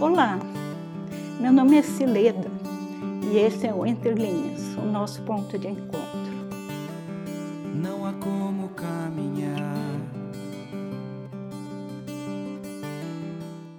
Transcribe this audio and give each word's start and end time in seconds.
Olá, 0.00 0.40
meu 1.40 1.52
nome 1.52 1.78
é 1.78 1.82
Cileda 1.82 2.50
e 3.32 3.38
esse 3.38 3.64
é 3.64 3.72
o 3.72 3.86
Entre 3.86 4.12
Linhas, 4.12 4.76
o 4.76 4.82
nosso 4.82 5.22
ponto 5.22 5.56
de 5.56 5.68
encontro. 5.68 6.34
Não 7.72 8.04
há 8.04 8.12
como 8.14 8.70
caminhar 8.70 9.60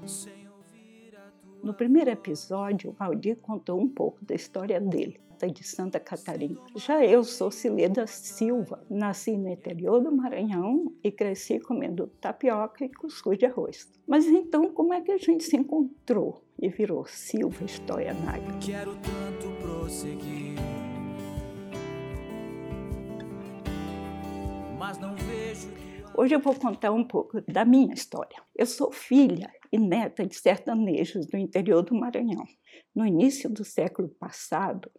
sem 0.08 0.48
ouvir 0.48 1.18
a 1.18 1.32
tua 1.42 1.60
No 1.62 1.74
primeiro 1.74 2.10
episódio, 2.10 2.92
o 2.92 2.94
Valdir 2.94 3.36
contou 3.42 3.78
um 3.78 3.90
pouco 3.90 4.24
da 4.24 4.34
história 4.34 4.80
dele, 4.80 5.20
de 5.44 5.64
Santa 5.64 6.00
Catarina. 6.00 6.62
Já 6.76 7.04
eu 7.04 7.24
sou 7.24 7.52
Cileda 7.52 8.08
Silva, 8.08 8.86
nasci 8.90 9.38
no 9.38 9.50
interior 9.50 10.02
do 10.02 10.12
Maranhão 10.12 10.94
e 11.04 11.12
cresci 11.12 11.60
comendo 11.60 12.08
tapioca 12.22 12.86
e 12.86 12.90
cuscuz 12.90 13.38
de 13.38 13.46
arroz. 13.46 13.92
Mas 14.08 14.26
então, 14.26 14.72
como 14.72 14.94
é 14.94 15.02
que 15.02 15.12
a 15.12 15.18
gente 15.18 15.44
se 15.44 15.58
encontrou 15.58 16.42
e 16.58 16.70
virou 16.70 17.06
Silva 17.06 17.66
História 17.66 18.14
Naga? 18.14 18.58
Quero 18.60 18.96
tanto 18.96 19.62
prosseguir, 19.62 20.56
mas 24.80 24.98
não 25.00 25.16
vejo 25.16 25.86
Hoje 26.18 26.34
eu 26.34 26.40
vou 26.40 26.56
contar 26.56 26.94
um 26.94 27.04
pouco 27.04 27.42
da 27.42 27.66
minha 27.66 27.94
história. 27.94 28.42
Eu 28.56 28.66
sou 28.66 28.90
filha 28.90 29.52
e 29.70 29.78
neta 29.78 30.26
de 30.26 30.34
sertanejos 30.34 31.26
do 31.26 31.36
interior 31.36 31.82
do 31.82 31.94
Maranhão. 31.94 32.46
No 32.96 33.06
início 33.06 33.50
do 33.50 33.66
século 33.66 34.08
passado, 34.08 34.90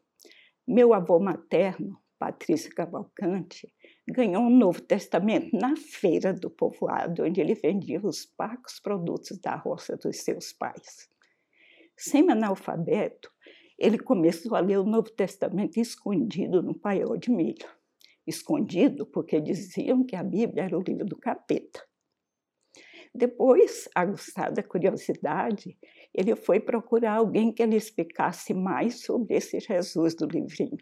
meu 0.66 0.93
avô 0.93 1.19
materno, 1.19 1.98
Patrício 2.19 2.75
Cavalcante, 2.75 3.73
ganhou 4.09 4.43
um 4.43 4.51
Novo 4.51 4.80
Testamento 4.80 5.56
na 5.56 5.77
feira 5.77 6.33
do 6.33 6.51
povoado, 6.51 7.25
onde 7.25 7.41
ele 7.41 7.55
vendia 7.55 8.01
os 8.02 8.25
parcos 8.25 8.80
produtos 8.80 9.39
da 9.39 9.55
roça 9.55 9.97
dos 9.97 10.17
seus 10.19 10.53
pais. 10.53 11.09
Semi-analfabeto, 11.97 13.31
ele 13.78 13.98
começou 13.98 14.56
a 14.56 14.61
ler 14.61 14.78
o 14.78 14.84
Novo 14.84 15.11
Testamento 15.11 15.78
escondido 15.78 16.62
no 16.62 16.78
paiol 16.78 17.17
de 17.17 17.31
milho. 17.31 17.69
Escondido 18.27 19.06
porque 19.06 19.41
diziam 19.41 20.05
que 20.05 20.17
a 20.17 20.22
Bíblia 20.22 20.64
era 20.64 20.77
o 20.77 20.83
livro 20.83 21.05
do 21.05 21.17
capeta. 21.17 21.81
Depois, 23.17 23.89
aguçada 23.95 24.61
a 24.61 24.64
curiosidade, 24.64 25.77
ele 26.14 26.36
foi 26.36 26.61
procurar 26.61 27.14
alguém 27.14 27.50
que 27.50 27.64
lhe 27.64 27.77
explicasse 27.77 28.53
mais 28.53 29.00
sobre 29.00 29.36
esse 29.36 29.59
Jesus 29.59 30.14
do 30.14 30.27
livrinho 30.27 30.78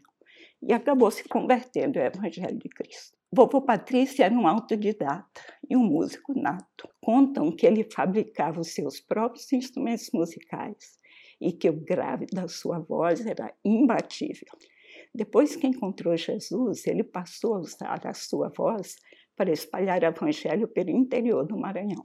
e 0.62 0.72
acabou 0.72 1.10
se 1.10 1.28
convertendo 1.28 1.98
ao 1.98 2.06
Evangelho 2.06 2.58
de 2.58 2.68
Cristo. 2.68 3.16
Vovô 3.30 3.60
Patrício 3.60 4.24
era 4.24 4.34
um 4.34 4.46
autodidata 4.46 5.42
e 5.68 5.77
um 5.77 5.84
músico 5.84 6.32
nato. 6.38 6.88
Contam 7.00 7.50
que 7.50 7.66
ele 7.66 7.84
fabricava 7.84 8.60
os 8.60 8.72
seus 8.72 9.00
próprios 9.00 9.52
instrumentos 9.52 10.08
musicais 10.12 10.98
e 11.40 11.52
que 11.52 11.68
o 11.68 11.72
grave 11.72 12.27
da 12.27 12.48
sua 12.48 12.78
voz 12.78 13.27
era 13.27 13.52
imbatível. 13.64 14.48
Depois 15.12 15.56
que 15.56 15.66
encontrou 15.66 16.16
Jesus, 16.16 16.86
ele 16.86 17.05
passou 17.05 17.55
a 17.55 17.58
usar 17.58 18.06
a 18.06 18.14
sua 18.14 18.48
voz 18.48 18.96
para 19.36 19.52
espalhar 19.52 20.02
o 20.02 20.06
evangelho 20.06 20.68
pelo 20.68 20.90
interior 20.90 21.44
do 21.44 21.56
Maranhão. 21.56 22.05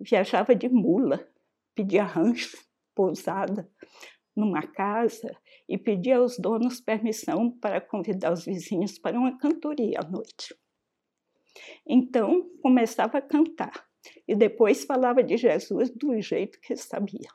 Viajava 0.00 0.54
de 0.54 0.68
mula, 0.68 1.28
pedia 1.74 2.04
rancho, 2.04 2.56
pousada 2.94 3.70
numa 4.38 4.62
casa 4.62 5.36
e 5.68 5.76
pedia 5.76 6.18
aos 6.18 6.38
donos 6.38 6.80
permissão 6.80 7.50
para 7.50 7.80
convidar 7.80 8.32
os 8.32 8.44
vizinhos 8.44 8.98
para 8.98 9.18
uma 9.18 9.36
cantoria 9.36 9.98
à 10.00 10.08
noite. 10.08 10.54
Então 11.86 12.48
começava 12.62 13.18
a 13.18 13.22
cantar 13.22 13.86
e 14.26 14.36
depois 14.36 14.84
falava 14.84 15.22
de 15.22 15.36
Jesus 15.36 15.90
do 15.90 16.20
jeito 16.20 16.60
que 16.60 16.76
sabia. 16.76 17.28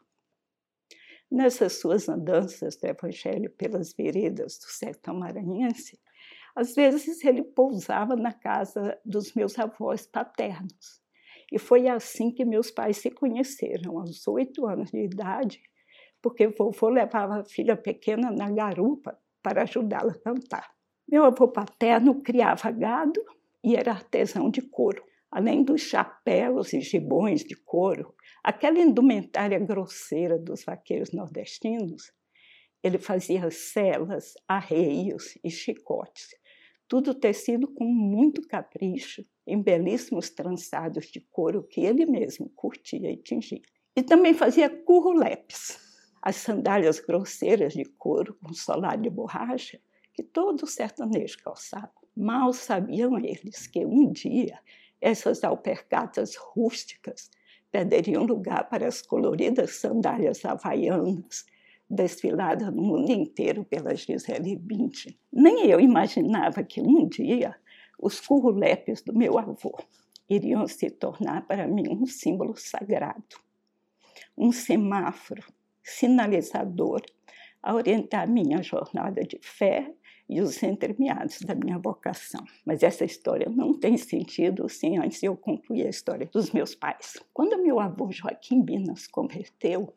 Nessas 1.30 1.80
suas 1.80 2.08
andanças 2.08 2.78
do 2.78 2.86
Evangelho 2.86 3.50
pelas 3.50 3.94
veredas 3.94 4.58
do 4.60 4.68
sertão 4.68 5.16
maranhense, 5.16 6.00
às 6.56 6.74
vezes 6.74 7.24
ele 7.26 7.44
pousava 7.44 8.16
na 8.16 8.32
casa 8.32 8.98
dos 9.04 9.34
meus 9.34 9.58
avós 9.58 10.06
paternos. 10.06 11.03
E 11.54 11.60
foi 11.60 11.88
assim 11.88 12.32
que 12.32 12.44
meus 12.44 12.72
pais 12.72 12.98
se 12.98 13.12
conheceram, 13.12 14.00
aos 14.00 14.28
oito 14.28 14.66
anos 14.66 14.90
de 14.90 15.04
idade, 15.04 15.62
porque 16.20 16.48
vovô 16.48 16.90
levava 16.90 17.42
a 17.42 17.46
filha 17.46 17.78
pequena 17.78 18.32
na 18.32 18.50
garupa 18.50 19.16
para 19.44 19.62
ajudá-la 19.62 20.14
a 20.14 20.20
cantar. 20.20 20.72
Meu 21.08 21.24
avô 21.24 21.48
paterno 21.48 22.24
criava 22.24 22.72
gado 22.72 23.24
e 23.64 23.76
era 23.76 23.92
artesão 23.92 24.50
de 24.50 24.64
couro. 24.64 25.04
Além 25.30 25.64
dos 25.64 25.82
chapéus 25.82 26.74
e 26.74 26.82
gibões 26.82 27.44
de 27.44 27.56
couro, 27.56 28.16
aquela 28.44 28.80
indumentária 28.80 29.60
grosseira 29.60 30.40
dos 30.40 30.64
vaqueiros 30.64 31.12
nordestinos, 31.12 32.12
ele 32.82 32.98
fazia 32.98 33.52
celas, 33.52 34.34
arreios 34.48 35.38
e 35.44 35.52
chicotes, 35.52 36.30
tudo 36.88 37.14
tecido 37.14 37.68
com 37.68 37.86
muito 37.86 38.42
capricho, 38.48 39.26
em 39.46 39.62
belíssimos 39.62 40.30
trançados 40.30 41.08
de 41.08 41.20
couro 41.20 41.64
que 41.64 41.82
ele 41.82 42.06
mesmo 42.06 42.50
curtia 42.56 43.12
e 43.12 43.18
tingia. 43.18 43.62
E 43.96 44.02
também 44.02 44.34
fazia 44.34 44.70
currulepes, 44.70 45.80
as 46.22 46.38
sandálias 46.38 47.00
grosseiras 47.00 47.74
de 47.74 47.86
couro 47.86 48.38
com 48.42 48.54
solado 48.54 49.02
de 49.02 49.10
borracha 49.10 49.80
que 50.14 50.24
todo 50.24 50.68
sertanejo 50.68 51.38
calçava. 51.44 51.92
Mal 52.16 52.54
sabiam 52.54 53.18
eles 53.18 53.68
que 53.68 53.86
um 53.86 54.12
dia 54.12 54.60
essas 55.02 55.44
alpercatas 55.44 56.36
rústicas 56.36 57.30
perderiam 57.70 58.24
lugar 58.24 58.70
para 58.70 58.88
as 58.88 59.02
coloridas 59.02 59.78
sandálias 59.78 60.46
havaianas 60.46 61.46
desfiladas 61.90 62.74
no 62.74 62.82
mundo 62.82 63.12
inteiro 63.12 63.64
pela 63.64 63.96
Gisele 63.96 64.56
Bündchen. 64.56 65.18
Nem 65.32 65.66
eu 65.70 65.80
imaginava 65.80 66.64
que 66.64 66.82
um 66.82 67.08
dia 67.08 67.56
os 68.00 68.20
currulepes 68.20 69.02
do 69.02 69.14
meu 69.14 69.38
avô 69.38 69.78
iriam 70.30 70.68
se 70.68 70.90
tornar 70.90 71.46
para 71.46 71.68
mim 71.68 71.90
um 71.90 72.06
símbolo 72.06 72.56
sagrado, 72.56 73.38
um 74.38 74.52
semáforo 74.52 75.44
sinalizador 75.84 77.02
a 77.62 77.74
orientar 77.74 78.30
minha 78.30 78.62
jornada 78.62 79.22
de 79.22 79.40
fé 79.42 79.94
e 80.30 80.42
os 80.42 80.62
entremeados 80.64 81.40
da 81.42 81.54
minha 81.54 81.78
vocação. 81.78 82.44
Mas 82.66 82.84
essa 82.84 83.06
história 83.06 83.50
não 83.50 83.78
tem 83.78 83.98
sentido 83.98 84.68
sem 84.70 84.98
antes 84.98 85.22
eu 85.22 85.36
concluir 85.36 85.86
a 85.86 85.90
história 85.90 86.26
dos 86.32 86.52
meus 86.52 86.74
pais. 86.74 87.18
Quando 87.34 87.62
meu 87.62 87.80
avô 87.80 88.12
Joaquim 88.12 88.62
Binas 88.62 89.08
converteu, 89.08 89.94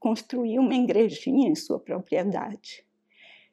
construiu 0.00 0.62
uma 0.62 0.74
igrejinha 0.74 1.48
em 1.48 1.54
sua 1.54 1.78
propriedade. 1.78 2.84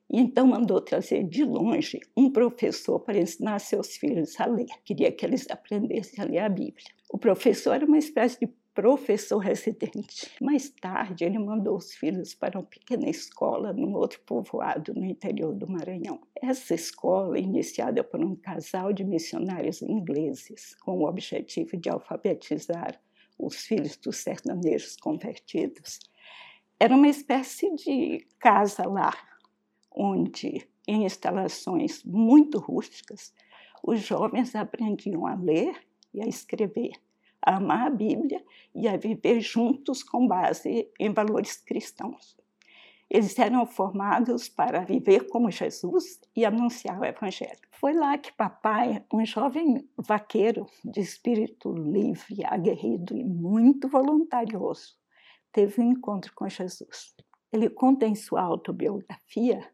E 0.09 0.19
então 0.21 0.47
mandou 0.47 0.79
trazer 0.79 1.23
de 1.25 1.43
longe 1.43 1.99
um 2.15 2.31
professor 2.31 2.99
para 3.01 3.19
ensinar 3.19 3.59
seus 3.59 3.97
filhos 3.97 4.39
a 4.39 4.45
ler. 4.45 4.67
Queria 4.85 5.11
que 5.11 5.25
eles 5.25 5.45
aprendessem 5.51 6.23
a 6.23 6.27
ler 6.27 6.39
a 6.39 6.49
Bíblia. 6.49 6.87
O 7.11 7.17
professor 7.17 7.73
era 7.73 7.85
uma 7.85 7.97
espécie 7.97 8.39
de 8.39 8.47
professor 8.73 9.39
residente. 9.39 10.31
Mais 10.39 10.69
tarde, 10.69 11.25
ele 11.25 11.39
mandou 11.39 11.75
os 11.75 11.93
filhos 11.95 12.33
para 12.33 12.59
uma 12.59 12.65
pequena 12.65 13.09
escola 13.09 13.73
num 13.73 13.95
outro 13.95 14.21
povoado 14.21 14.93
no 14.93 15.03
interior 15.03 15.53
do 15.53 15.67
Maranhão. 15.67 16.21
Essa 16.39 16.75
escola, 16.75 17.39
iniciada 17.39 18.03
por 18.03 18.23
um 18.23 18.35
casal 18.35 18.93
de 18.93 19.03
missionários 19.03 19.81
ingleses, 19.81 20.75
com 20.75 20.99
o 20.99 21.07
objetivo 21.09 21.75
de 21.75 21.89
alfabetizar 21.89 23.01
os 23.37 23.55
filhos 23.65 23.97
dos 23.97 24.17
sertanejos 24.17 24.95
convertidos, 24.95 25.99
era 26.79 26.95
uma 26.95 27.07
espécie 27.07 27.73
de 27.75 28.25
casa-lar, 28.39 29.17
onde, 29.91 30.67
em 30.87 31.05
instalações 31.05 32.03
muito 32.03 32.59
rústicas, 32.59 33.33
os 33.83 34.01
jovens 34.01 34.55
aprendiam 34.55 35.25
a 35.25 35.35
ler 35.35 35.75
e 36.13 36.21
a 36.21 36.27
escrever 36.27 36.91
a 37.41 37.55
amar 37.55 37.87
a 37.87 37.89
Bíblia 37.89 38.43
e 38.75 38.87
a 38.87 38.97
viver 38.97 39.39
juntos 39.39 40.03
com 40.03 40.27
base 40.27 40.89
em 40.99 41.13
valores 41.13 41.55
cristãos. 41.57 42.35
Eles 43.09 43.39
eram 43.39 43.65
formados 43.65 44.49
para 44.49 44.81
viver 44.81 45.29
como 45.29 45.49
Jesus 45.49 46.19
e 46.35 46.43
anunciar 46.43 46.99
o 46.99 47.05
Evangelho. 47.05 47.61
Foi 47.71 47.93
lá 47.93 48.17
que 48.17 48.33
papai, 48.33 49.01
um 49.13 49.25
jovem 49.25 49.87
vaqueiro 49.97 50.65
de 50.83 50.99
espírito 50.99 51.71
livre, 51.71 52.43
aguerrido 52.43 53.15
e 53.15 53.23
muito 53.23 53.87
voluntarioso, 53.87 54.97
teve 55.57 55.81
um 55.81 55.91
encontro 55.91 56.31
com 56.35 56.47
Jesus. 56.47 57.15
Ele 57.51 57.67
conta 57.67 58.05
em 58.05 58.13
sua 58.13 58.43
autobiografia, 58.43 59.67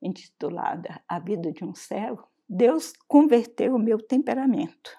intitulada 0.00 1.02
A 1.06 1.18
Vida 1.18 1.52
de 1.52 1.62
um 1.62 1.74
Cego, 1.74 2.26
Deus 2.48 2.94
converteu 3.06 3.74
o 3.74 3.78
meu 3.78 3.98
temperamento 3.98 4.96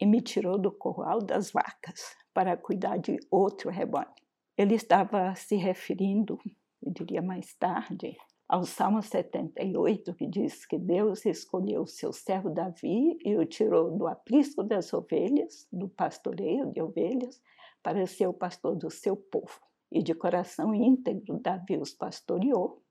e 0.00 0.04
me 0.04 0.20
tirou 0.20 0.58
do 0.58 0.72
corral 0.72 1.20
das 1.20 1.52
vacas 1.52 2.16
para 2.34 2.56
cuidar 2.56 2.96
de 2.96 3.16
outro 3.30 3.70
rebanho. 3.70 4.10
Ele 4.58 4.74
estava 4.74 5.32
se 5.36 5.54
referindo, 5.54 6.36
eu 6.82 6.92
diria 6.92 7.22
mais 7.22 7.54
tarde, 7.54 8.16
ao 8.48 8.64
Salmo 8.64 9.00
78, 9.00 10.14
que 10.14 10.26
diz 10.26 10.66
que 10.66 10.78
Deus 10.78 11.24
escolheu 11.24 11.82
o 11.82 11.86
seu 11.86 12.12
servo 12.12 12.50
Davi 12.50 13.16
e 13.24 13.36
o 13.36 13.46
tirou 13.46 13.96
do 13.96 14.08
aprisco 14.08 14.64
das 14.64 14.92
ovelhas, 14.92 15.68
do 15.72 15.88
pastoreio 15.88 16.72
de 16.72 16.82
ovelhas, 16.82 17.40
para 17.84 18.04
ser 18.04 18.26
o 18.26 18.34
pastor 18.34 18.74
do 18.74 18.90
seu 18.90 19.16
povo. 19.16 19.65
E 19.90 20.02
de 20.02 20.14
coração 20.14 20.74
íntegro 20.74 21.38
Davi 21.38 21.76
os 21.76 21.94
pastoreou 21.94 22.82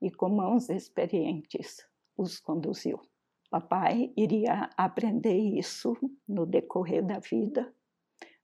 e 0.00 0.10
com 0.10 0.28
mãos 0.28 0.68
experientes 0.68 1.86
os 2.16 2.38
conduziu. 2.38 3.00
Papai 3.50 4.12
iria 4.16 4.68
aprender 4.76 5.36
isso 5.36 5.96
no 6.26 6.44
decorrer 6.44 7.04
da 7.04 7.18
vida. 7.18 7.72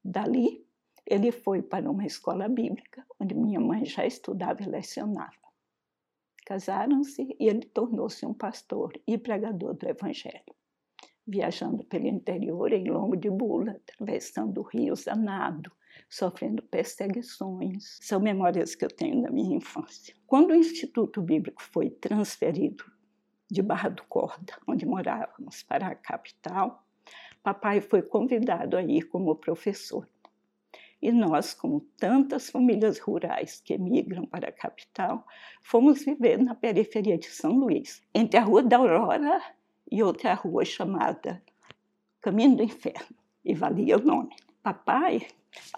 Dali, 0.04 0.64
ele 1.04 1.32
foi 1.32 1.62
para 1.62 1.90
uma 1.90 2.06
escola 2.06 2.48
bíblica, 2.48 3.04
onde 3.18 3.34
minha 3.34 3.60
mãe 3.60 3.84
já 3.84 4.06
estudava 4.06 4.62
e 4.62 4.66
lecionava. 4.66 5.32
Casaram-se 6.46 7.36
e 7.38 7.48
ele 7.48 7.66
tornou-se 7.66 8.24
um 8.24 8.32
pastor 8.32 8.92
e 9.06 9.18
pregador 9.18 9.74
do 9.74 9.88
Evangelho, 9.88 10.54
viajando 11.26 11.84
pelo 11.84 12.06
interior 12.06 12.72
em 12.72 12.88
lombo 12.88 13.16
de 13.16 13.30
bula, 13.30 13.72
atravessando 13.72 14.62
rios 14.62 15.06
a 15.06 15.14
nado, 15.14 15.72
sofrendo 16.08 16.62
perseguições. 16.62 17.98
São 18.00 18.20
memórias 18.20 18.74
que 18.74 18.84
eu 18.84 18.90
tenho 18.90 19.22
da 19.22 19.30
minha 19.30 19.56
infância. 19.56 20.14
Quando 20.26 20.50
o 20.50 20.54
Instituto 20.54 21.20
Bíblico 21.20 21.62
foi 21.62 21.90
transferido 21.90 22.84
de 23.50 23.62
Barra 23.62 23.88
do 23.88 24.02
Corda, 24.04 24.54
onde 24.66 24.86
morávamos, 24.86 25.62
para 25.62 25.88
a 25.88 25.94
capital, 25.94 26.84
papai 27.42 27.80
foi 27.80 28.02
convidado 28.02 28.76
a 28.76 28.82
ir 28.82 29.02
como 29.08 29.34
professor. 29.34 30.06
E 31.02 31.10
nós, 31.10 31.54
como 31.54 31.80
tantas 31.96 32.50
famílias 32.50 32.98
rurais 32.98 33.60
que 33.64 33.78
migram 33.78 34.26
para 34.26 34.50
a 34.50 34.52
capital, 34.52 35.26
fomos 35.62 36.04
viver 36.04 36.38
na 36.38 36.54
periferia 36.54 37.16
de 37.16 37.30
São 37.30 37.52
Luís, 37.52 38.02
entre 38.14 38.38
a 38.38 38.42
Rua 38.42 38.62
da 38.62 38.76
Aurora 38.76 39.40
e 39.90 40.02
outra 40.02 40.34
rua 40.34 40.64
chamada 40.64 41.42
Caminho 42.20 42.56
do 42.56 42.62
Inferno, 42.62 43.16
e 43.42 43.54
valia 43.54 43.96
o 43.96 44.02
nome. 44.02 44.36
Papai, 44.62 45.26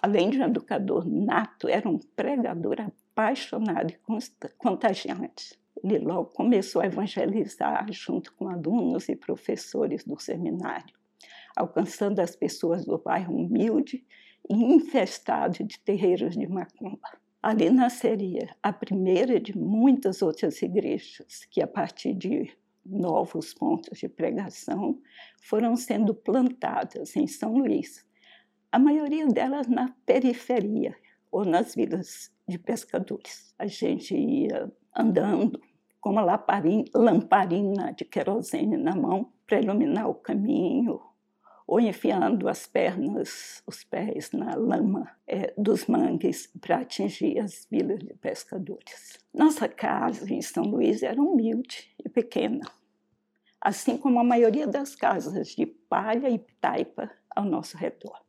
além 0.01 0.29
de 0.29 0.39
um 0.39 0.43
educador 0.43 1.05
nato, 1.07 1.67
era 1.69 1.87
um 1.87 1.97
pregador 1.97 2.81
apaixonado 2.81 3.91
e 3.91 4.51
contagiante. 4.57 5.57
Ele 5.81 5.99
logo 5.99 6.31
começou 6.31 6.81
a 6.81 6.85
evangelizar 6.85 7.85
junto 7.91 8.33
com 8.33 8.47
alunos 8.47 9.07
e 9.09 9.15
professores 9.15 10.03
do 10.03 10.19
seminário, 10.19 10.93
alcançando 11.55 12.19
as 12.19 12.35
pessoas 12.35 12.85
do 12.85 12.97
bairro 12.97 13.35
humilde 13.35 14.05
e 14.49 14.53
infestado 14.53 15.63
de 15.63 15.79
terreiros 15.79 16.35
de 16.35 16.47
macumba. 16.47 17.09
Ali 17.41 17.69
nasceria 17.69 18.55
a 18.61 18.71
primeira 18.71 19.39
de 19.39 19.57
muitas 19.57 20.21
outras 20.21 20.61
igrejas 20.61 21.45
que, 21.49 21.61
a 21.61 21.67
partir 21.67 22.13
de 22.13 22.53
novos 22.85 23.53
pontos 23.53 23.97
de 23.97 24.09
pregação, 24.09 24.99
foram 25.41 25.75
sendo 25.75 26.13
plantadas 26.13 27.15
em 27.15 27.27
São 27.27 27.53
Luís, 27.57 28.05
a 28.73 28.79
maioria 28.79 29.27
delas 29.27 29.67
na 29.67 29.93
periferia 30.03 30.95
ou 31.31 31.45
nas 31.45 31.75
vilas 31.75 32.31
de 32.47 32.57
pescadores. 32.57 33.53
A 33.59 33.67
gente 33.67 34.15
ia 34.15 34.67
andando 34.97 35.61
com 36.01 36.09
uma 36.09 36.23
lamparina 36.95 37.93
de 37.93 38.03
querosene 38.03 38.75
na 38.75 38.95
mão 38.95 39.31
para 39.45 39.61
iluminar 39.61 40.09
o 40.09 40.15
caminho, 40.15 40.99
ou 41.67 41.79
enfiando 41.79 42.49
as 42.49 42.65
pernas, 42.65 43.61
os 43.67 43.83
pés 43.83 44.31
na 44.31 44.55
lama 44.55 45.07
é, 45.27 45.53
dos 45.55 45.85
mangues 45.85 46.47
para 46.59 46.77
atingir 46.77 47.37
as 47.37 47.67
vilas 47.69 47.99
de 47.99 48.15
pescadores. 48.15 49.19
Nossa 49.31 49.69
casa 49.69 50.33
em 50.33 50.41
São 50.41 50.63
Luís 50.63 51.03
era 51.03 51.21
humilde 51.21 51.93
e 52.03 52.09
pequena, 52.09 52.65
assim 53.61 53.99
como 53.99 54.19
a 54.19 54.23
maioria 54.23 54.65
das 54.65 54.95
casas 54.95 55.49
de 55.49 55.67
palha 55.67 56.27
e 56.27 56.39
taipa 56.59 57.11
ao 57.29 57.45
nosso 57.45 57.77
redor. 57.77 58.22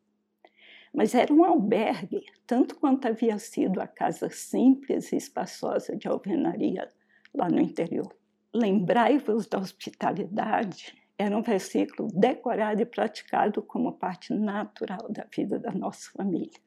Mas 0.94 1.12
era 1.12 1.32
um 1.34 1.44
albergue, 1.44 2.24
tanto 2.46 2.76
quanto 2.76 3.08
havia 3.08 3.36
sido 3.38 3.80
a 3.80 3.86
casa 3.86 4.30
simples 4.30 5.12
e 5.12 5.16
espaçosa 5.16 5.96
de 5.96 6.06
alvenaria 6.06 6.88
lá 7.34 7.48
no 7.48 7.60
interior. 7.60 8.14
Lembrai-vos 8.54 9.48
da 9.48 9.58
hospitalidade 9.58 10.94
era 11.18 11.36
um 11.36 11.42
versículo 11.42 12.08
decorado 12.12 12.80
e 12.82 12.86
praticado 12.86 13.60
como 13.60 13.92
parte 13.92 14.32
natural 14.32 15.10
da 15.10 15.26
vida 15.34 15.58
da 15.58 15.72
nossa 15.72 16.10
família. 16.12 16.60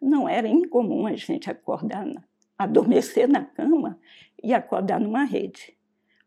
Não 0.00 0.28
era 0.28 0.46
incomum 0.46 1.06
a 1.06 1.14
gente 1.14 1.50
acordar, 1.50 2.06
adormecer 2.58 3.26
na 3.26 3.44
cama 3.44 3.98
e 4.42 4.52
acordar 4.52 5.00
numa 5.00 5.24
rede, 5.24 5.76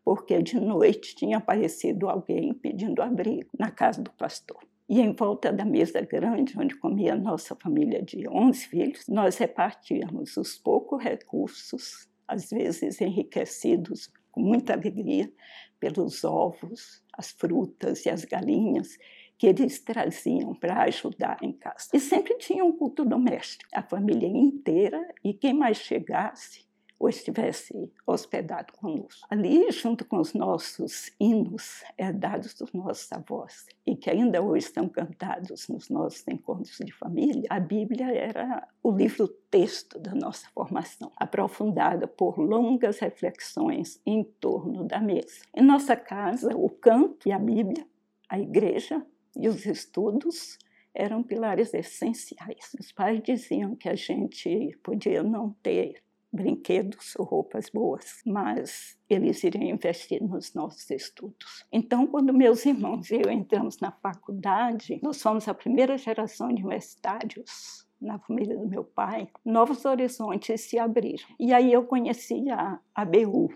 porque 0.04 0.42
de 0.42 0.58
noite 0.58 1.14
tinha 1.14 1.38
aparecido 1.38 2.08
alguém 2.08 2.52
pedindo 2.54 3.02
abrigo 3.02 3.50
na 3.56 3.70
casa 3.70 4.02
do 4.02 4.10
pastor. 4.12 4.69
E 4.90 5.00
em 5.00 5.12
volta 5.12 5.52
da 5.52 5.64
mesa 5.64 6.00
grande, 6.00 6.58
onde 6.58 6.74
comia 6.74 7.14
nossa 7.14 7.54
família 7.54 8.02
de 8.02 8.28
11 8.28 8.66
filhos, 8.66 9.06
nós 9.06 9.36
repartíamos 9.36 10.36
os 10.36 10.58
poucos 10.58 11.00
recursos, 11.00 12.10
às 12.26 12.50
vezes 12.50 13.00
enriquecidos 13.00 14.12
com 14.32 14.40
muita 14.40 14.72
alegria, 14.72 15.32
pelos 15.78 16.24
ovos, 16.24 17.04
as 17.16 17.30
frutas 17.30 18.04
e 18.04 18.10
as 18.10 18.24
galinhas 18.24 18.98
que 19.38 19.46
eles 19.46 19.78
traziam 19.80 20.56
para 20.56 20.82
ajudar 20.82 21.38
em 21.40 21.52
casa. 21.52 21.86
E 21.94 22.00
sempre 22.00 22.36
tinha 22.38 22.64
um 22.64 22.72
culto 22.72 23.04
doméstico, 23.04 23.70
a 23.72 23.84
família 23.84 24.26
inteira 24.26 25.00
e 25.22 25.32
quem 25.32 25.54
mais 25.54 25.76
chegasse 25.76 26.68
ou 27.00 27.08
estivesse 27.08 27.90
hospedado 28.06 28.74
conosco. 28.74 29.26
Ali, 29.30 29.70
junto 29.72 30.04
com 30.04 30.18
os 30.18 30.34
nossos 30.34 31.10
hinos 31.18 31.82
herdados 31.96 32.52
dos 32.52 32.70
nossos 32.74 33.10
avós 33.10 33.64
e 33.86 33.96
que 33.96 34.10
ainda 34.10 34.42
hoje 34.42 34.66
estão 34.66 34.86
cantados 34.86 35.66
nos 35.68 35.88
nossos 35.88 36.22
encontros 36.28 36.76
de 36.76 36.92
família, 36.92 37.46
a 37.48 37.58
Bíblia 37.58 38.12
era 38.12 38.68
o 38.82 38.92
livro-texto 38.92 39.98
da 39.98 40.14
nossa 40.14 40.46
formação, 40.50 41.10
aprofundada 41.16 42.06
por 42.06 42.38
longas 42.38 42.98
reflexões 42.98 43.98
em 44.04 44.22
torno 44.22 44.84
da 44.84 45.00
mesa. 45.00 45.40
Em 45.56 45.62
nossa 45.62 45.96
casa, 45.96 46.54
o 46.54 46.68
canto 46.68 47.26
e 47.26 47.32
a 47.32 47.38
Bíblia, 47.38 47.86
a 48.28 48.38
igreja 48.38 49.04
e 49.34 49.48
os 49.48 49.64
estudos 49.64 50.58
eram 50.94 51.22
pilares 51.22 51.72
essenciais. 51.72 52.74
Os 52.78 52.92
pais 52.92 53.22
diziam 53.22 53.74
que 53.74 53.88
a 53.88 53.94
gente 53.94 54.76
podia 54.82 55.22
não 55.22 55.50
ter 55.62 56.02
brinquedos 56.32 57.14
ou 57.16 57.24
roupas 57.24 57.68
boas, 57.70 58.22
mas 58.24 58.96
eles 59.08 59.42
iriam 59.42 59.64
investir 59.64 60.22
nos 60.22 60.54
nossos 60.54 60.88
estudos. 60.90 61.64
Então, 61.72 62.06
quando 62.06 62.32
meus 62.32 62.64
irmãos 62.64 63.10
e 63.10 63.16
eu 63.16 63.30
entramos 63.30 63.78
na 63.80 63.90
faculdade, 63.90 65.00
nós 65.02 65.20
fomos 65.20 65.48
a 65.48 65.54
primeira 65.54 65.98
geração 65.98 66.48
de 66.48 66.62
universitários 66.62 67.86
na 68.00 68.18
família 68.18 68.56
do 68.56 68.66
meu 68.66 68.84
pai, 68.84 69.28
novos 69.44 69.84
horizontes 69.84 70.62
se 70.62 70.78
abriram. 70.78 71.26
E 71.38 71.52
aí 71.52 71.72
eu 71.72 71.84
conheci 71.84 72.48
a 72.50 72.78
ABU, 72.94 73.52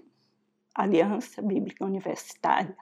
Aliança 0.75 1.41
Bíblica 1.41 1.85
Universitária, 1.85 2.77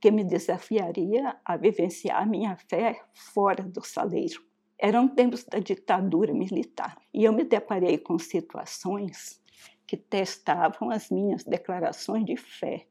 que 0.00 0.10
me 0.10 0.24
desafiaria 0.24 1.36
a 1.44 1.56
vivenciar 1.56 2.28
minha 2.28 2.56
fé 2.56 3.00
fora 3.14 3.62
do 3.62 3.84
saleiro. 3.84 4.42
Eram 4.84 5.06
tempos 5.06 5.44
da 5.44 5.60
ditadura 5.60 6.34
militar 6.34 7.00
e 7.14 7.22
eu 7.22 7.32
me 7.32 7.44
deparei 7.44 7.98
com 7.98 8.18
situações 8.18 9.40
que 9.86 9.96
testavam 9.96 10.90
as 10.90 11.08
minhas 11.08 11.44
declarações 11.44 12.24
de 12.24 12.36
fé 12.36 12.88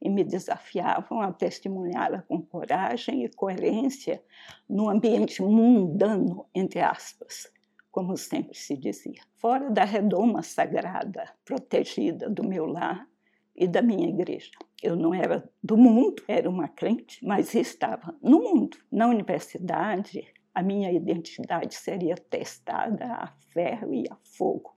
e 0.00 0.08
me 0.08 0.22
desafiavam 0.22 1.20
a 1.20 1.32
testemunhá-la 1.32 2.22
com 2.28 2.40
coragem 2.40 3.24
e 3.24 3.28
coerência 3.28 4.22
no 4.68 4.88
ambiente 4.88 5.42
mundano, 5.42 6.46
entre 6.54 6.78
aspas, 6.78 7.50
como 7.90 8.16
sempre 8.16 8.56
se 8.56 8.76
dizia, 8.76 9.20
fora 9.34 9.68
da 9.72 9.82
redoma 9.82 10.40
sagrada, 10.40 11.28
protegida 11.44 12.30
do 12.30 12.44
meu 12.44 12.64
lar 12.64 13.08
e 13.56 13.66
da 13.66 13.82
minha 13.82 14.08
igreja. 14.08 14.52
Eu 14.80 14.94
não 14.94 15.12
era 15.12 15.50
do 15.60 15.76
mundo, 15.76 16.22
era 16.28 16.48
uma 16.48 16.68
crente, 16.68 17.26
mas 17.26 17.56
estava 17.56 18.16
no 18.22 18.38
mundo, 18.38 18.76
na 18.92 19.08
universidade, 19.08 20.32
a 20.54 20.62
minha 20.62 20.92
identidade 20.92 21.74
seria 21.74 22.14
testada 22.14 23.06
a 23.06 23.26
ferro 23.52 23.92
e 23.92 24.04
a 24.10 24.16
fogo. 24.22 24.76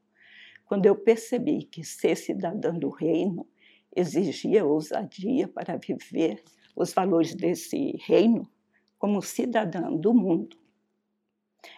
Quando 0.66 0.86
eu 0.86 0.96
percebi 0.96 1.64
que 1.64 1.84
ser 1.84 2.16
cidadã 2.16 2.74
do 2.74 2.90
reino 2.90 3.48
exigia 3.96 4.66
ousadia 4.66 5.48
para 5.48 5.78
viver 5.78 6.44
os 6.76 6.94
valores 6.94 7.34
desse 7.34 7.98
reino 8.06 8.50
como 9.00 9.22
cidadã 9.22 9.92
do 9.92 10.14
mundo. 10.14 10.58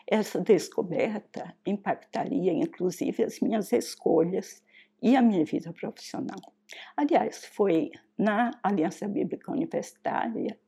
Essa 0.05 0.39
descoberta 0.39 1.55
impactaria 1.65 2.51
inclusive 2.51 3.23
as 3.23 3.39
minhas 3.39 3.71
escolhas 3.71 4.61
e 5.01 5.15
a 5.15 5.21
minha 5.21 5.45
vida 5.45 5.71
profissional. 5.71 6.39
Aliás, 6.95 7.45
foi 7.45 7.91
na 8.17 8.51
Aliança 8.61 9.07
Bíblica 9.07 9.51
Universitária 9.51 10.59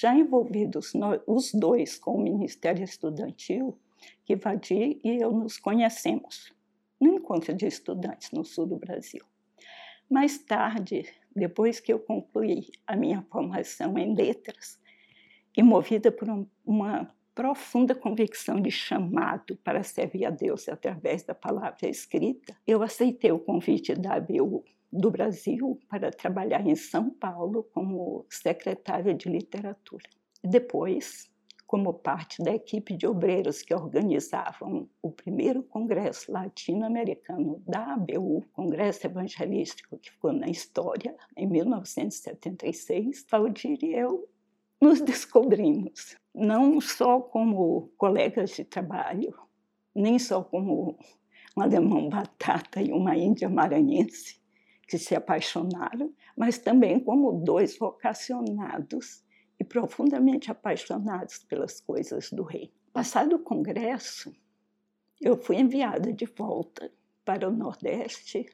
já 0.00 0.12
envolvidos 0.12 0.92
os 1.24 1.52
dois 1.52 1.96
com 1.96 2.16
o 2.16 2.20
Ministério 2.20 2.82
Estudantil, 2.82 3.78
que 4.24 4.34
Vadir 4.34 4.98
e 5.04 5.22
eu 5.22 5.30
nos 5.30 5.56
conhecemos 5.56 6.52
no 7.00 7.14
encontro 7.14 7.54
de 7.54 7.66
estudantes 7.66 8.32
no 8.32 8.44
sul 8.44 8.66
do 8.66 8.76
Brasil. 8.76 9.24
Mais 10.10 10.36
tarde, 10.36 11.06
depois 11.34 11.78
que 11.78 11.92
eu 11.92 12.00
concluí 12.00 12.70
a 12.84 12.96
minha 12.96 13.22
formação 13.30 13.96
em 13.96 14.16
letras, 14.16 14.80
e 15.56 15.62
movida 15.62 16.10
por 16.10 16.28
uma 16.66 17.08
profunda 17.32 17.94
convicção 17.94 18.60
de 18.60 18.72
chamado 18.72 19.56
para 19.58 19.84
servir 19.84 20.24
a 20.24 20.30
Deus 20.30 20.68
através 20.68 21.22
da 21.22 21.36
palavra 21.36 21.88
escrita, 21.88 22.56
eu 22.66 22.82
aceitei 22.82 23.30
o 23.30 23.38
convite 23.38 23.94
da 23.94 24.14
ABU 24.14 24.64
do 24.94 25.10
Brasil 25.10 25.80
para 25.88 26.12
trabalhar 26.12 26.64
em 26.64 26.76
São 26.76 27.10
Paulo 27.10 27.64
como 27.74 28.24
secretária 28.30 29.12
de 29.12 29.28
literatura. 29.28 30.04
Depois, 30.42 31.28
como 31.66 31.92
parte 31.92 32.40
da 32.40 32.54
equipe 32.54 32.96
de 32.96 33.04
obreiros 33.04 33.60
que 33.60 33.74
organizavam 33.74 34.88
o 35.02 35.10
primeiro 35.10 35.64
congresso 35.64 36.30
latino-americano 36.30 37.60
da 37.66 37.94
ABU, 37.94 38.44
Congresso 38.52 39.08
Evangelístico, 39.08 39.98
que 39.98 40.12
ficou 40.12 40.32
na 40.32 40.48
história 40.48 41.16
em 41.36 41.48
1976, 41.48 43.26
Valdir 43.28 43.78
e 43.82 43.94
eu 43.94 44.28
nos 44.80 45.00
descobrimos, 45.00 46.16
não 46.32 46.80
só 46.80 47.20
como 47.20 47.90
colegas 47.96 48.50
de 48.50 48.64
trabalho, 48.64 49.34
nem 49.92 50.20
só 50.20 50.44
como 50.44 50.96
um 51.56 51.60
alemão 51.60 52.08
batata 52.08 52.80
e 52.80 52.92
uma 52.92 53.16
índia 53.16 53.48
maranhense 53.48 54.43
que 54.94 54.98
se 54.98 55.16
apaixonaram, 55.16 56.14
mas 56.36 56.56
também 56.56 57.00
como 57.00 57.32
dois 57.32 57.76
vocacionados 57.76 59.24
e 59.58 59.64
profundamente 59.64 60.52
apaixonados 60.52 61.38
pelas 61.38 61.80
coisas 61.80 62.30
do 62.30 62.44
rei. 62.44 62.72
Passado 62.92 63.34
o 63.34 63.40
congresso, 63.40 64.32
eu 65.20 65.36
fui 65.36 65.56
enviada 65.56 66.12
de 66.12 66.26
volta 66.26 66.92
para 67.24 67.48
o 67.48 67.52
Nordeste 67.52 68.46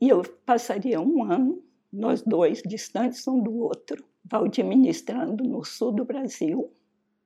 e 0.00 0.08
eu 0.08 0.22
passaria 0.46 1.00
um 1.00 1.24
ano, 1.24 1.60
nós 1.92 2.22
dois, 2.22 2.62
distantes 2.62 3.26
um 3.26 3.42
do 3.42 3.52
outro, 3.56 4.04
Valdir 4.24 4.64
ministrando 4.64 5.42
no 5.42 5.64
sul 5.64 5.90
do 5.90 6.04
Brasil 6.04 6.72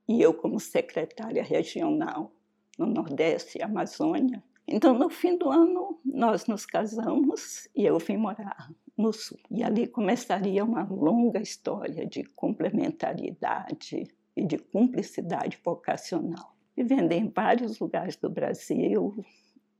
e 0.09 0.23
eu 0.23 0.33
como 0.33 0.59
secretária 0.59 1.43
regional 1.43 2.33
no 2.79 2.87
Nordeste 2.87 3.59
e 3.59 3.63
Amazônia. 3.63 4.43
Então, 4.69 4.99
no 4.99 5.09
fim 5.09 5.39
do 5.39 5.49
ano, 5.49 6.01
nós 6.05 6.47
nos 6.47 6.67
casamos 6.67 7.69
e 7.75 7.85
eu 7.85 7.99
vim 7.99 8.17
morar 8.17 8.69
no 8.97 9.13
Sul. 9.13 9.39
E 9.51 9.63
ali 9.63 9.87
começaria 9.87 10.65
uma 10.65 10.83
longa 10.83 11.41
história 11.41 12.05
de 12.07 12.25
complementariedade 12.25 14.09
e 14.35 14.45
de 14.45 14.59
cumplicidade 14.59 15.59
vocacional, 15.65 16.57
vivendo 16.77 17.13
em 17.13 17.29
vários 17.29 17.79
lugares 17.79 18.17
do 18.17 18.29
Brasil 18.29 19.25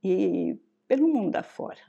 e 0.03 0.57
pelo 0.87 1.07
mundo 1.07 1.35
afora. 1.35 1.81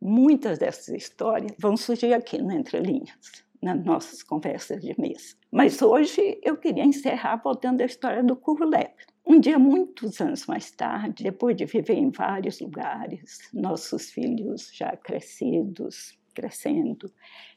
Muitas 0.00 0.58
dessas 0.58 0.88
histórias 0.88 1.52
vão 1.58 1.76
surgir 1.76 2.14
aqui 2.14 2.40
na 2.40 2.54
Entre 2.54 2.78
Linhas, 2.78 3.44
nas 3.60 3.84
nossas 3.84 4.22
conversas 4.22 4.80
de 4.80 4.98
mesa. 4.98 5.34
Mas 5.50 5.82
hoje 5.82 6.40
eu 6.42 6.56
queria 6.56 6.84
encerrar 6.84 7.36
voltando 7.42 7.80
à 7.80 7.84
história 7.84 8.22
do 8.22 8.36
Curulep. 8.36 8.94
Um 9.30 9.38
dia, 9.38 9.60
muitos 9.60 10.20
anos 10.20 10.44
mais 10.46 10.72
tarde, 10.72 11.22
depois 11.22 11.56
de 11.56 11.64
viver 11.64 11.94
em 11.94 12.10
vários 12.10 12.58
lugares, 12.58 13.48
nossos 13.54 14.10
filhos 14.10 14.72
já 14.74 14.96
crescidos, 14.96 16.18
crescendo, 16.34 17.08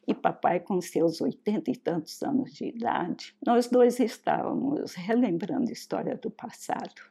e 0.07 0.13
papai 0.13 0.59
com 0.59 0.79
seus 0.79 1.19
oitenta 1.19 1.71
e 1.71 1.75
tantos 1.75 2.21
anos 2.21 2.53
de 2.53 2.65
idade, 2.65 3.35
nós 3.43 3.67
dois 3.67 3.99
estávamos 3.99 4.93
relembrando 4.93 5.71
a 5.71 5.73
história 5.73 6.15
do 6.15 6.29
passado. 6.29 7.01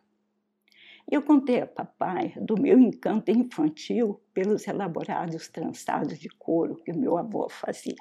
Eu 1.11 1.23
contei 1.23 1.61
a 1.61 1.67
papai 1.67 2.33
do 2.41 2.55
meu 2.57 2.79
encanto 2.79 3.33
infantil 3.33 4.23
pelos 4.33 4.69
elaborados 4.69 5.49
trançados 5.49 6.21
de 6.21 6.29
couro 6.29 6.77
que 6.85 6.93
meu 6.93 7.19
avô 7.19 7.49
fazia. 7.51 7.97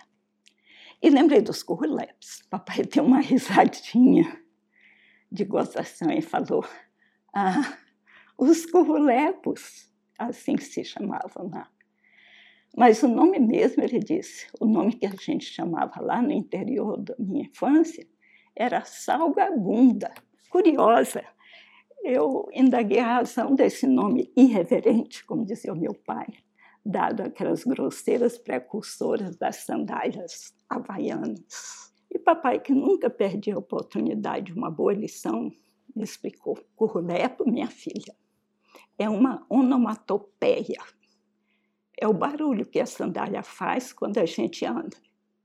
E 1.02 1.10
lembrei 1.10 1.42
dos 1.42 1.64
curruleps. 1.64 2.44
Papai 2.52 2.84
deu 2.86 3.04
uma 3.04 3.20
risadinha 3.20 4.40
de 5.32 5.46
gozação 5.46 6.12
e 6.12 6.22
falou: 6.22 6.66
Ah, 7.34 7.78
os 8.38 8.66
currulepos, 8.66 9.90
assim 10.18 10.58
se 10.58 10.84
chamavam 10.84 11.50
lá. 11.50 11.70
Mas 12.76 13.04
o 13.04 13.08
nome 13.08 13.38
mesmo, 13.38 13.84
ele 13.84 14.00
disse, 14.00 14.48
o 14.60 14.66
nome 14.66 14.94
que 14.94 15.06
a 15.06 15.10
gente 15.10 15.46
chamava 15.46 16.00
lá 16.00 16.22
no 16.22 16.32
interior 16.32 17.02
da 17.02 17.14
minha 17.20 17.44
infância 17.44 18.08
era 18.56 18.84
salgabunda. 18.86 20.14
Curiosa, 20.50 21.24
eu 22.04 22.48
indaguei 22.54 23.00
a 23.00 23.16
razão 23.16 23.56
desse 23.56 23.86
nome 23.86 24.32
irreverente, 24.38 25.26
como 25.26 25.46
dizia 25.46 25.74
o 25.74 25.78
meu 25.78 25.94
pai, 25.94 26.28
dado 26.84 27.22
aquelas 27.24 27.64
grosseiras 27.64 28.38
precursoras 28.38 29.36
das 29.36 29.58
sandálias 29.58 30.54
havaianas. 30.70 31.91
Papai, 32.22 32.60
que 32.60 32.74
nunca 32.74 33.10
perdia 33.10 33.56
a 33.56 33.60
oportunidade 33.60 34.48
de 34.48 34.54
uma 34.54 34.72
boa 34.72 34.94
lição, 34.94 35.52
me 35.96 36.04
explicou: 36.04 36.58
currulepo, 36.76 37.50
minha 37.50 37.68
filha, 37.68 38.16
é 38.98 39.10
uma 39.10 39.46
onomatopeia 39.50 40.80
é 42.02 42.08
o 42.08 42.14
barulho 42.14 42.66
que 42.66 42.80
a 42.80 42.86
sandália 42.88 43.44
faz 43.44 43.94
quando 43.94 44.18
a 44.18 44.26
gente 44.26 44.66
anda. 44.66 44.98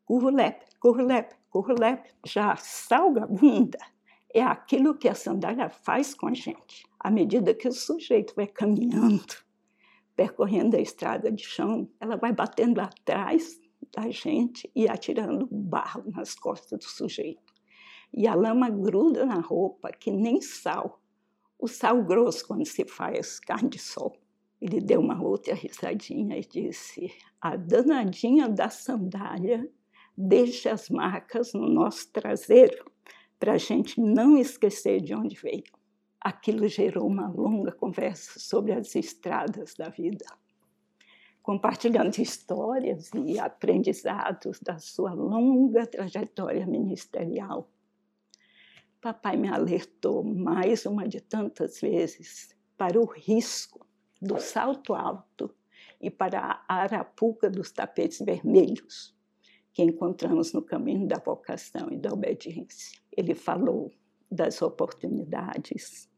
Currulepe, 0.06 0.64
currulepe, 0.80 1.34
currulepe. 1.50 2.08
Já 2.24 2.56
salga-bunda 2.56 3.78
é 4.32 4.40
aquilo 4.42 4.96
que 4.96 5.06
a 5.06 5.14
sandália 5.14 5.68
faz 5.68 6.14
com 6.14 6.28
a 6.28 6.32
gente. 6.32 6.86
À 6.98 7.10
medida 7.10 7.52
que 7.52 7.68
o 7.68 7.72
sujeito 7.72 8.34
vai 8.34 8.46
caminhando, 8.46 9.34
percorrendo 10.16 10.76
a 10.76 10.80
estrada 10.80 11.30
de 11.30 11.44
chão, 11.44 11.90
ela 12.00 12.16
vai 12.16 12.32
batendo 12.32 12.80
atrás 12.80 13.60
da 13.94 14.10
gente 14.10 14.70
e 14.74 14.88
atirando 14.88 15.48
barro 15.50 16.04
nas 16.10 16.34
costas 16.34 16.78
do 16.78 16.84
sujeito. 16.84 17.52
E 18.12 18.26
a 18.26 18.34
lama 18.34 18.70
gruda 18.70 19.26
na 19.26 19.40
roupa 19.40 19.90
que 19.90 20.10
nem 20.10 20.40
sal. 20.40 21.00
O 21.58 21.66
sal 21.66 22.02
grosso 22.04 22.46
quando 22.46 22.66
se 22.66 22.84
faz 22.86 23.40
carne 23.40 23.70
de 23.70 23.78
sol. 23.78 24.16
Ele 24.60 24.80
deu 24.80 25.00
uma 25.00 25.22
outra 25.22 25.54
risadinha 25.54 26.38
e 26.38 26.40
disse: 26.40 27.12
A 27.40 27.56
danadinha 27.56 28.48
da 28.48 28.70
sandália 28.70 29.70
deixa 30.16 30.72
as 30.72 30.88
marcas 30.88 31.52
no 31.52 31.68
nosso 31.68 32.10
traseiro 32.10 32.90
para 33.38 33.52
a 33.52 33.58
gente 33.58 34.00
não 34.00 34.38
esquecer 34.38 35.00
de 35.00 35.14
onde 35.14 35.36
veio. 35.36 35.64
Aquilo 36.20 36.66
gerou 36.66 37.06
uma 37.06 37.28
longa 37.28 37.70
conversa 37.70 38.40
sobre 38.40 38.72
as 38.72 38.94
estradas 38.94 39.74
da 39.74 39.90
vida, 39.90 40.24
compartilhando 41.46 42.18
histórias 42.20 43.08
e 43.14 43.38
aprendizados 43.38 44.58
da 44.58 44.80
sua 44.80 45.14
longa 45.14 45.86
trajetória 45.86 46.66
ministerial. 46.66 47.70
Papai 49.00 49.36
me 49.36 49.46
alertou 49.46 50.24
mais 50.24 50.84
uma 50.86 51.06
de 51.06 51.20
tantas 51.20 51.80
vezes 51.80 52.52
para 52.76 53.00
o 53.00 53.04
risco 53.04 53.86
do 54.20 54.40
salto 54.40 54.92
alto 54.92 55.54
e 56.00 56.10
para 56.10 56.64
a 56.68 56.74
arapuca 56.82 57.48
dos 57.48 57.70
tapetes 57.70 58.18
vermelhos 58.18 59.16
que 59.72 59.84
encontramos 59.84 60.52
no 60.52 60.62
caminho 60.62 61.06
da 61.06 61.18
vocação 61.18 61.92
e 61.92 61.96
da 61.96 62.12
obediência. 62.12 63.00
Ele 63.16 63.36
falou 63.36 63.92
das 64.28 64.60
oportunidades, 64.62 66.10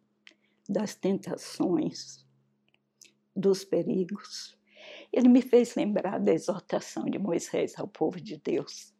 das 0.66 0.94
tentações, 0.94 2.26
dos 3.37 3.62
perigos. 3.62 4.57
Ele 5.12 5.28
me 5.28 5.42
fez 5.42 5.74
lembrar 5.74 6.18
da 6.18 6.32
exortação 6.32 7.04
de 7.06 7.18
Moisés 7.18 7.78
ao 7.78 7.88
povo 7.88 8.20
de 8.20 8.36
Deus, 8.36 8.94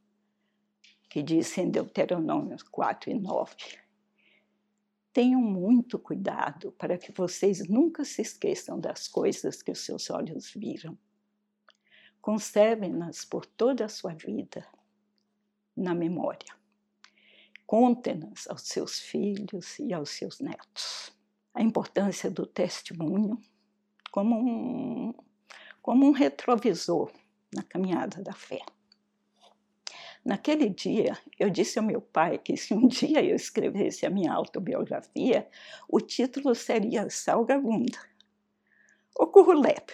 que 1.09 1.23
disse 1.23 1.61
em 1.61 1.71
Deuteronômio 1.71 2.57
4 2.71 3.11
e 3.11 3.15
9: 3.15 3.55
Tenham 5.13 5.41
muito 5.41 5.99
cuidado 5.99 6.73
para 6.73 6.97
que 6.97 7.13
vocês 7.13 7.69
nunca 7.69 8.05
se 8.05 8.23
esqueçam 8.23 8.81
das 8.81 9.09
coisas 9.09 9.63
que 9.63 9.71
os 9.71 9.85
seus 9.85 10.11
olhos 10.11 10.53
viram. 10.55 10.97
Conservem-nas 12.21 13.25
por 13.25 13.47
toda 13.47 13.85
a 13.85 13.89
sua 13.89 14.15
vida 14.15 14.67
na 15.77 15.95
memória. 15.95 16.57
Contem-nas 17.67 18.49
aos 18.49 18.63
seus 18.63 18.99
filhos 18.99 19.79
e 19.79 19.93
aos 19.93 20.11
seus 20.11 20.41
netos. 20.41 21.13
A 21.55 21.63
importância 21.63 22.31
do 22.31 22.47
testemunho 22.47 23.41
como 24.11 24.37
um, 24.37 25.15
como 25.83 26.07
um 26.07 26.13
retrovisor 26.13 27.11
na 27.53 27.63
caminhada 27.63 28.23
da 28.23 28.33
fé. 28.33 28.61
Naquele 30.25 30.69
dia, 30.69 31.17
eu 31.39 31.49
disse 31.49 31.79
ao 31.79 31.85
meu 31.85 32.01
pai 32.01 32.39
que 32.39 32.57
se 32.57 32.75
um 32.75 32.87
dia 32.87 33.25
eu 33.25 33.37
escrevesse 33.37 34.05
a 34.05 34.11
minha 34.11 34.33
autobiografia, 34.33 35.49
o 35.89 36.01
título 36.01 36.55
seria 36.55 37.09
Salgabunda, 37.09 37.99
o 39.19 39.27
Currulep, 39.27 39.93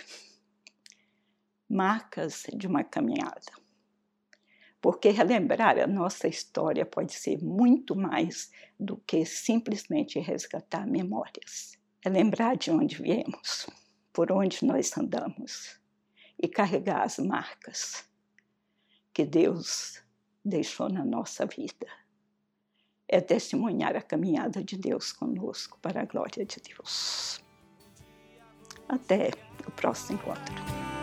Marcas 1.69 2.47
de 2.53 2.67
uma 2.67 2.83
Caminhada. 2.83 3.53
Porque 4.81 5.09
relembrar 5.09 5.79
a 5.79 5.87
nossa 5.87 6.29
história 6.29 6.85
pode 6.85 7.14
ser 7.14 7.43
muito 7.43 7.97
mais 7.97 8.50
do 8.79 8.97
que 8.99 9.25
simplesmente 9.25 10.19
resgatar 10.19 10.87
memórias. 10.87 11.79
É 12.05 12.09
lembrar 12.11 12.57
de 12.57 12.71
onde 12.71 13.00
viemos, 13.00 13.67
por 14.14 14.30
onde 14.30 14.64
nós 14.64 14.97
andamos 14.97 15.78
e 16.40 16.49
carregar 16.49 17.02
as 17.02 17.18
marcas 17.18 18.09
que 19.12 19.26
Deus 19.26 20.02
deixou 20.42 20.88
na 20.88 21.04
nossa 21.04 21.44
vida. 21.44 21.87
é 23.06 23.21
testemunhar 23.21 23.94
a 23.94 24.02
caminhada 24.02 24.64
de 24.64 24.78
Deus 24.78 25.12
conosco 25.12 25.78
para 25.80 26.00
a 26.00 26.04
glória 26.06 26.44
de 26.44 26.56
Deus. 26.61 27.38
Até 28.88 29.30
o 29.66 29.71
próximo 29.71 30.18
encontro. 30.18 30.94